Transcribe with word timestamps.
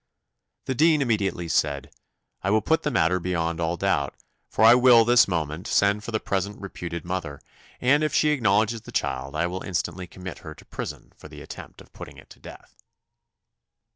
The 0.65 0.73
dean 0.73 0.99
immediately 1.03 1.47
said, 1.47 1.91
"I 2.41 2.49
will 2.49 2.63
put 2.63 2.81
the 2.81 2.89
matter 2.89 3.19
beyond 3.19 3.59
all 3.61 3.77
doubt; 3.77 4.15
for 4.49 4.65
I 4.65 4.73
will 4.73 5.05
this 5.05 5.27
moment 5.27 5.67
send 5.67 6.03
for 6.03 6.09
the 6.09 6.19
present 6.19 6.59
reputed 6.59 7.05
mother; 7.05 7.39
and 7.79 8.03
if 8.03 8.11
she 8.11 8.29
acknowledges 8.29 8.81
the 8.81 8.91
child, 8.91 9.35
I 9.35 9.45
will 9.45 9.61
instantly 9.61 10.07
commit 10.07 10.39
her 10.39 10.55
to 10.55 10.65
prison 10.65 11.13
for 11.15 11.27
the 11.27 11.41
attempt 11.43 11.81
of 11.81 11.93
putting 11.93 12.17
it 12.17 12.31
to 12.31 12.39
death." 12.39 12.75